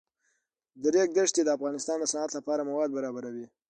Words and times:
د 0.81 0.83
ریګ 0.93 1.09
دښتې 1.17 1.41
د 1.43 1.49
افغانستان 1.57 1.97
د 1.99 2.05
صنعت 2.11 2.31
لپاره 2.37 2.67
مواد 2.69 2.89
برابروي. 2.97 3.45